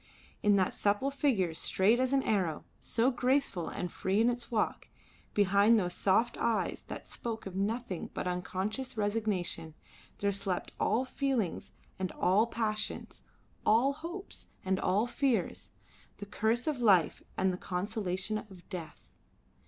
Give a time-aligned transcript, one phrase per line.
[0.41, 4.87] In that supple figure straight as an arrow, so graceful and free in its walk,
[5.35, 9.75] behind those soft eyes that spoke of nothing but of unconscious resignation,
[10.17, 13.21] there slept all feelings and all passions,
[13.63, 15.69] all hopes and all fears,
[16.17, 19.07] the curse of life and the consolation of death.